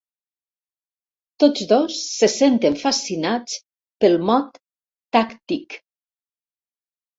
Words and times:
Tots 1.43 1.67
dos 1.71 1.97
se 2.05 2.29
senten 2.37 2.79
fascinats 2.85 3.59
pel 4.05 4.19
mot 4.33 4.59
"tàctic". 5.19 5.81